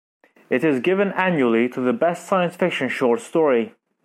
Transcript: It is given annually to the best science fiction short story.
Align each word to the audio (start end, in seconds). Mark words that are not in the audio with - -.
It 0.49 0.63
is 0.63 0.79
given 0.79 1.09
annually 1.09 1.69
to 1.69 1.79
the 1.79 1.93
best 1.93 2.25
science 2.25 2.55
fiction 2.55 2.89
short 2.89 3.19
story. 3.21 3.75